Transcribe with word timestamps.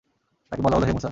তাকে 0.51 0.61
বলা 0.61 0.75
হল, 0.75 0.83
হে 0.83 0.87
মূসা! 0.87 0.99